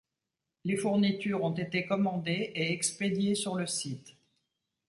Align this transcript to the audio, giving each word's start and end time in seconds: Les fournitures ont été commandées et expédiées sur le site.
Les 0.63 0.77
fournitures 0.77 1.43
ont 1.43 1.53
été 1.53 1.85
commandées 1.85 2.53
et 2.55 2.71
expédiées 2.73 3.35
sur 3.35 3.53
le 3.53 3.67
site. 3.67 4.17